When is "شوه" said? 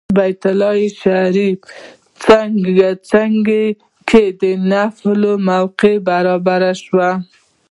6.83-7.09